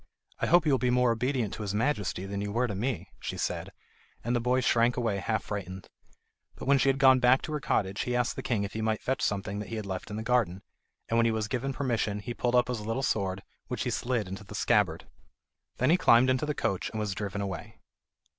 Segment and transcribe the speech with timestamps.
[0.39, 3.11] "I hope you will be more obedient to his Majesty than you were to me,"
[3.19, 3.71] she said;
[4.23, 5.89] and the boy shrank away half frightened.
[6.55, 8.81] But when she had gone back to her cottage, he asked the king if he
[8.81, 10.63] might fetch something that he had left in the garden,
[11.07, 14.27] and when he was given permission, he pulled up his little sword, which he slid
[14.27, 15.05] into the scabbard.
[15.77, 17.77] Then he climbed into the coach and was driven away.